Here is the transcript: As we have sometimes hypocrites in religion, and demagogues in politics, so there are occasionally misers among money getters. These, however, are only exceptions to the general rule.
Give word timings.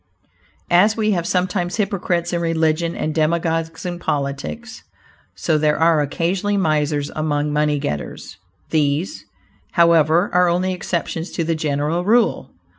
As 0.71 0.97
we 0.97 1.11
have 1.11 1.27
sometimes 1.27 1.75
hypocrites 1.75 2.33
in 2.33 2.41
religion, 2.41 2.95
and 2.95 3.13
demagogues 3.13 3.85
in 3.85 3.99
politics, 3.99 4.81
so 5.35 5.59
there 5.59 5.77
are 5.77 6.01
occasionally 6.01 6.57
misers 6.57 7.11
among 7.15 7.53
money 7.53 7.77
getters. 7.77 8.37
These, 8.71 9.25
however, 9.73 10.31
are 10.33 10.47
only 10.49 10.73
exceptions 10.73 11.29
to 11.33 11.43
the 11.43 11.53
general 11.53 12.03
rule. 12.03 12.49